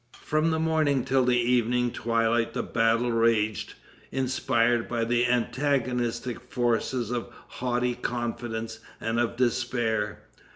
From 0.23 0.49
the 0.49 0.57
morning 0.57 1.05
till 1.05 1.23
the 1.25 1.37
evening 1.37 1.91
twilight 1.91 2.55
the 2.55 2.63
battle 2.63 3.11
raged, 3.11 3.75
inspired 4.11 4.87
by 4.87 5.03
the 5.05 5.27
antagonistic 5.27 6.39
forces 6.51 7.11
of 7.11 7.27
haughty 7.47 7.93
confidence 7.93 8.79
and 8.99 9.19
of 9.19 9.37
despair. 9.37 10.23